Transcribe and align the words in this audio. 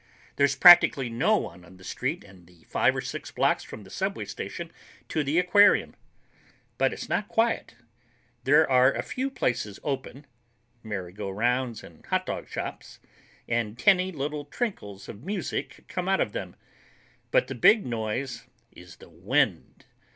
There's 0.37 0.55
practically 0.55 1.09
no 1.09 1.37
one 1.37 1.63
on 1.63 1.77
the 1.77 1.83
street 1.83 2.23
in 2.23 2.47
the 2.47 2.63
five 2.63 2.95
or 2.95 3.01
six 3.01 3.29
blocks 3.29 3.63
from 3.63 3.83
the 3.83 3.91
subway 3.91 4.25
station 4.25 4.71
to 5.09 5.23
the 5.23 5.37
aquarium. 5.37 5.95
But 6.79 6.91
it's 6.91 7.07
not 7.07 7.27
quiet. 7.27 7.75
There 8.43 8.67
are 8.67 8.91
a 8.91 9.03
few 9.03 9.29
places 9.29 9.79
open—merry 9.83 11.11
go 11.13 11.29
rounds 11.29 11.83
and 11.83 12.03
hot 12.07 12.25
dog 12.25 12.49
shops—and 12.49 13.77
tinny 13.77 14.11
little 14.11 14.45
trickles 14.45 15.07
of 15.07 15.23
music 15.23 15.85
come 15.87 16.09
out 16.09 16.19
of 16.19 16.31
them, 16.31 16.55
but 17.29 17.45
the 17.45 17.53
big 17.53 17.85
noise 17.85 18.47
is 18.71 18.95
the 18.95 19.09
wind. 19.11 19.85